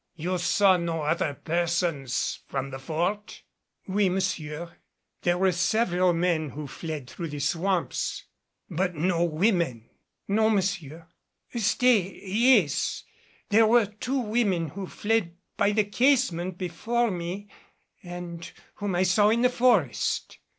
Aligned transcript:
"You 0.15 0.39
saw 0.39 0.77
no 0.77 1.03
other 1.03 1.35
persons 1.35 2.39
from 2.47 2.71
the 2.71 2.79
Fort?" 2.79 3.43
"Oui, 3.87 4.09
monsieur. 4.09 4.77
There 5.21 5.37
were 5.37 5.51
several 5.51 6.11
men 6.11 6.49
who 6.49 6.65
fled 6.65 7.07
through 7.07 7.27
the 7.27 7.39
swamps." 7.39 8.25
"But 8.67 8.95
no 8.95 9.23
women?" 9.23 9.91
"Non, 10.27 10.55
monsieur. 10.55 11.05
Stay 11.55 12.19
yes, 12.25 13.03
there 13.49 13.67
were 13.67 13.85
two 13.85 14.17
women 14.21 14.69
who 14.69 14.87
fled 14.87 15.35
by 15.55 15.71
the 15.71 15.83
casement 15.83 16.57
before 16.57 17.11
me 17.11 17.47
and 18.01 18.51
whom 18.77 18.95
I 18.95 19.03
saw 19.03 19.29
in 19.29 19.43
the 19.43 19.49
forest." 19.51 20.39